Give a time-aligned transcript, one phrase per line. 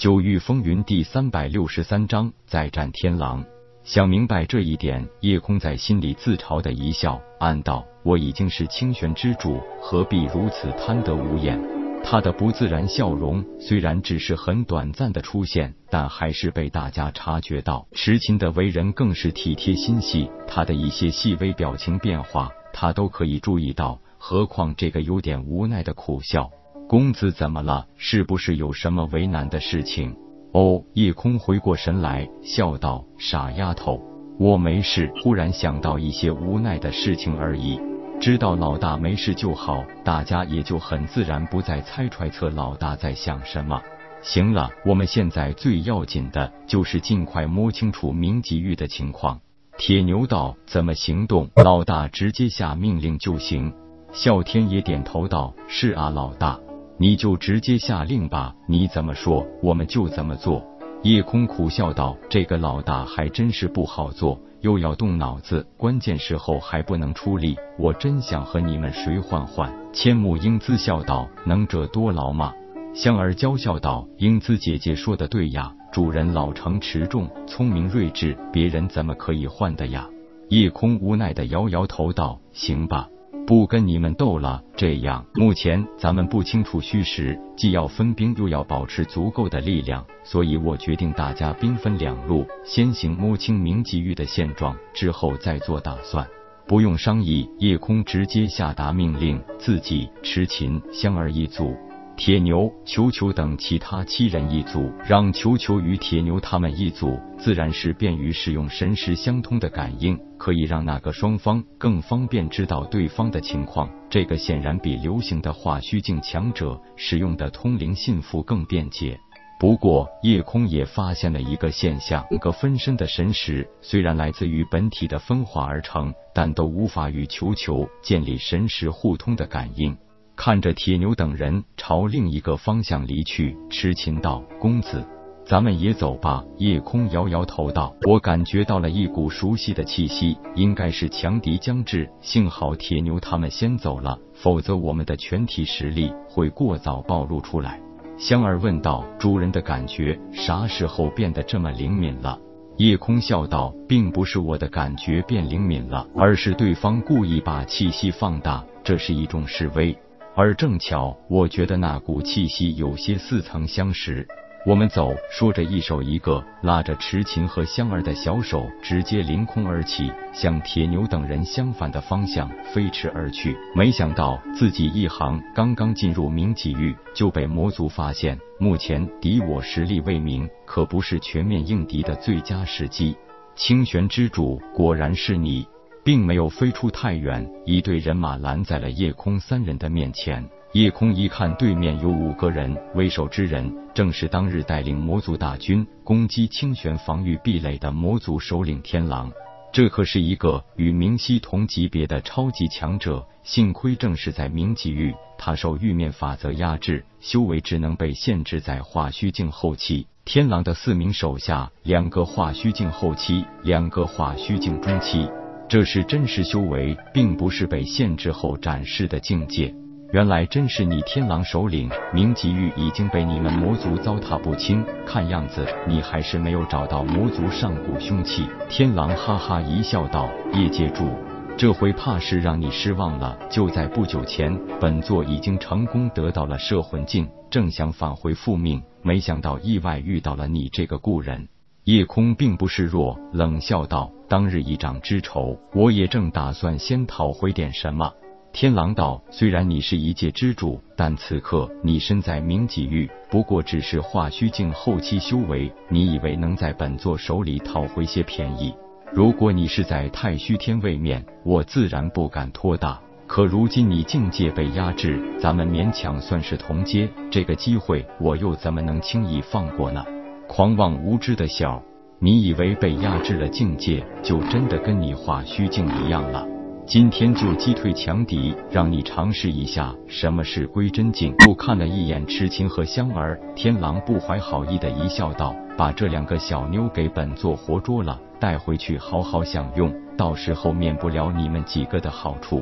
[0.00, 3.44] 九域风云第三百六十三章再战天狼。
[3.84, 11.60] 想明白这一点，叶空在心里自嘲的一笑，暗道：我已经是清玄之主，何必如此贪得无厌？
[12.02, 17.86] 他的不自然笑容虽然只是很短暂的出现，但还是被大家察觉到。
[17.92, 24.00] 痴情的为人更是体贴心细，他的一些细微表情变化，他都可以注意到。
[24.16, 26.50] 何况这个有点无奈的苦笑，
[26.90, 27.86] 公子怎么了？
[27.96, 30.16] 是不是有什么为难的事情？
[30.50, 34.02] 哦，夜空回过神来，笑道：“傻丫头，
[34.40, 37.80] 我没事，忽然想到一些无奈的事情而已。”
[38.20, 43.80] 知道老大没事就好，大家也就很自然不再猜揣测老大在想什么。
[44.20, 49.40] 行了，我们现在最要紧的就是尽快摸清楚明吉玉的情况。
[49.78, 51.48] 铁牛道：“怎么行动？
[51.54, 53.72] 老大直接下命令就行。”
[54.12, 56.58] 啸天也点头道：“是啊，老大，
[57.00, 60.62] 你就直接下令吧，你怎么说，我们就怎么做。”
[61.02, 69.72] 夜空苦笑道：“这个老大还真是不好做。”又要动脑子，关键时候还不能出力，我真想和你们谁换换。
[69.94, 72.52] 千木英姿笑道：“能者多劳嘛。”
[72.92, 80.06] 香儿娇笑道：“英姿姐姐说的对呀，主人老成持重，聪明睿智，别人怎么可以换的呀？”
[80.50, 83.08] 夜空无奈的摇摇头道：“行吧。”
[83.50, 96.24] 不跟你们斗了，这样目前咱们不清楚虚实，既要分兵，又要保持足够的力量，所以我决定大家兵分两路，先行摸清明吉域的现状，之后再做打算。
[96.68, 101.76] 不用商议，夜空直接下达命令，自己、持琴、香儿一组。
[102.20, 113.88] 铁牛、球球等其他七人一组，让球球与铁牛他们一组，自然是便于使用神识相通的感应，可以让那个双方更方便知道对方的情况。
[114.10, 119.18] 这个显然比流行的化虚境强者使用的通灵信符更便捷。
[119.58, 129.96] 不过，夜空也发现了一个现象：个分身的神识虽然来自于本体的分化而成，但都无法与球球建立神识互通的感应。
[130.42, 135.06] 看着铁牛等人朝另一个方向离去，痴情道：“公子，
[135.44, 142.10] 咱们也走吧。”夜空摇摇头道：“我感觉到了一股熟悉的气息，应该是强敌将至。
[142.22, 147.78] 幸好铁牛他们先走了，否则我们的全体实力会过早暴露出来。”
[148.16, 152.38] 香儿问道：“主人的感觉啥时候变得这么灵敏了？”
[152.78, 159.94] 夜空笑道：“并不是我的感觉变灵敏了，而是对方故意把气息放大，这是一种示威。”
[160.42, 164.26] 而正巧，我觉得那股气息有些似曾相识。
[164.64, 173.54] 我们走，说着，一手一个拉着池琴和香儿的小手，直接凌空而起，向铁牛等人相反的方向飞驰而去。
[173.76, 178.38] 没想到自己一行刚刚进入明几域，就被魔族发现。
[178.58, 183.14] 目前敌我实力未明，可不是全面应敌的最佳时机。
[183.54, 185.68] 清玄之主，果然是你。
[186.04, 190.48] 并没有飞出太远，一队人马拦在了夜空三人的面前。
[190.72, 199.32] 夜空一看，对面有五个人，为首之人正是当日带领魔族大军攻击清玄防御壁垒的魔族首领天狼。
[199.72, 203.26] 这可是一个与明熙同级别的超级强者。
[203.42, 210.06] 幸亏正是在明极域，他受玉面法则压制，修为只能被限制在化虚境后期。
[210.24, 215.26] 天狼的四名手下，两个化虚境后期，两个化虚境中期。
[215.70, 219.72] 这是真实修为，并不是被限制后展示的境界。
[220.12, 228.48] 原来真是你天狼首领明吉玉已经被你们魔族糟蹋不清，看样子你还是没有找到魔族上古凶器。
[228.68, 231.08] 天狼哈哈一笑道：“业界主，
[231.56, 233.38] 这回怕是让你失望了。
[233.48, 241.46] 就在不久前，本座已经成功得到了摄魂镜，正想返回复命，没想到意外遇到了你这个故人。”
[241.90, 248.12] 夜空并不示弱，冷笑道：“当日一掌之仇，我也正打算先讨回点什么。”
[248.54, 258.72] 天狼道：“虽然你是一界之主，但此刻你身在明几域，不过只是化虚境后期修为，你以为能在本座手里讨回些便宜？
[259.12, 263.00] 如果你是在太虚天位面，我自然不敢托大。
[263.26, 270.04] 可如今你境界被压制，咱们勉强算是同阶，这个机会我又怎么能轻易放过呢？”
[270.52, 271.80] 狂妄无知的笑，
[272.18, 276.44] 你以为被压制了境界，就真的跟你化虚境一样了？
[276.84, 281.32] 今天就击退强敌，让你尝试一下什么是归真境。
[281.46, 292.60] 又看了一眼痴情和香儿，天狼不怀好意的一笑道：“把这两个小妞给本座活捉了，带回去好好享用，到时候免不了你们几个的好处。”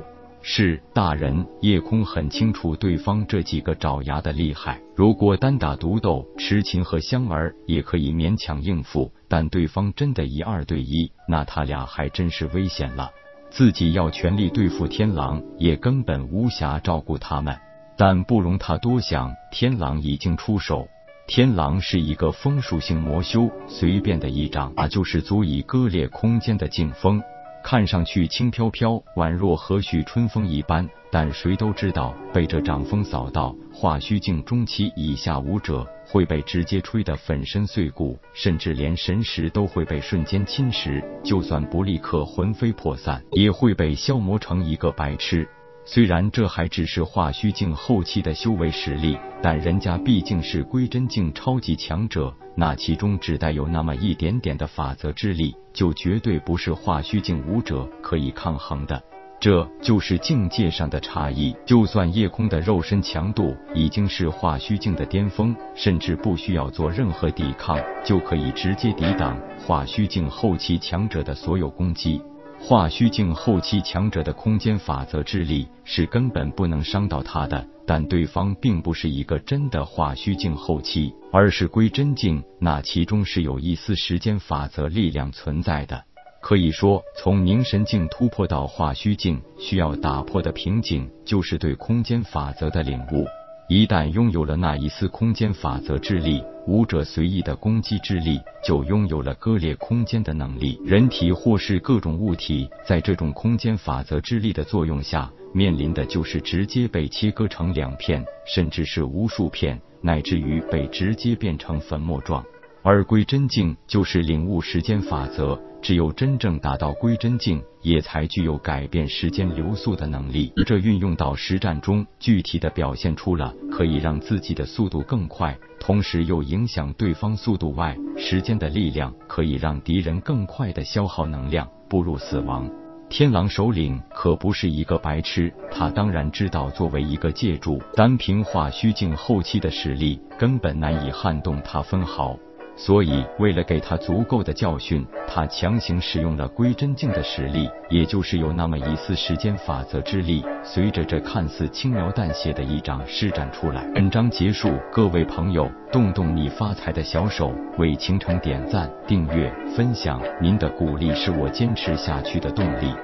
[0.50, 4.80] 是大人，夜空很清楚对方这几个爪牙的厉害。
[4.96, 13.10] 如果单打独斗，痴琴和香儿也可以勉强应付，但对方真的一二对一，那他俩还真是危险了。
[13.50, 17.54] 自己要全力对付天狼，也根本无暇照顾他们。
[17.98, 20.88] 但不容他多想，天狼已经出手。
[21.26, 27.22] 天狼是一个风属性魔修，随便的一掌，啊，就是足以割裂空间的劲风。
[27.70, 41.04] 看上去轻飘飘，宛若和煦春风一般，但谁都知道，被这掌风扫到，化虚境中期以下武者会被直接吹得粉身碎骨，甚至连神识都会被瞬间侵蚀。
[41.22, 45.46] 就算不立刻魂飞魄散，也会被消磨成一个白痴。
[45.90, 59.02] 虽然这还只是化虚境后期的修为实力，但人家毕竟是归真境超级强者，那其中只带有那么一点点的法则之力，就绝对不是化虚境武者可以抗衡的。
[59.40, 61.56] 这就是境界上的差异。
[61.64, 72.20] 就算夜空的肉身强度已经是化虚境的巅峰，甚至不需要做任何抵抗，就可以直接抵挡化虚境后期强者的所有攻击。
[72.60, 86.04] 化虚境后期强者的空间法则之力是根本不能伤到他的，但对方并不是一个真的化虚境后期，而是归真境，那其中是有一丝时间法则力量存在的。
[86.40, 93.26] 可以说，从凝神境突破到化虚境，需要打破的瓶颈就是对空间法则的领悟。
[93.70, 100.80] 一旦拥有了那一丝空间法则之力，武者随意的攻击之力就拥有了割裂空间的能力。
[100.86, 112.42] 人体或是各种物体，在这种空间法则之力的作用下，面临的就是直接被切割成两片，甚至是无数片，乃至于被直接变成粉末状。
[112.82, 115.60] 而归真境就是领悟时间法则。
[115.80, 120.52] 只有真正达到归真境，也才具有改变时间流速的能力。
[120.66, 132.68] 这运用到实战中，具体的表现出了可以让自己的速度更快，同时又影响对方速度外，时间的力量可以让敌人更快的消耗能量，步入死亡。
[133.08, 142.36] 天狼首领可不是一个白痴，他当然知道，作为一个借助，单凭化虚境后期的实力，根本难以撼动他分毫。
[142.78, 153.84] 所以，为了给他足够的教训，他强行使用了归真境的实力，也就是有那么一丝时间法则之力，随着这看似轻描淡写的一掌施展出来。
[153.92, 162.94] 本章结束，各位朋友，动动你发财的小手，为倾城点赞、订阅、分享，您的鼓励是我坚持下去的动力。